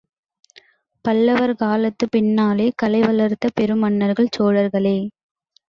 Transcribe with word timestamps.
பல்லவர் 1.05 1.53
காலத்துக்குப் 1.55 2.11
பின்னாலே 2.11 2.71
கலை 2.75 3.01
வளர்த்த 3.01 3.49
பெருமன்னர்கள் 3.55 4.33
சோழர்களே. 4.37 4.97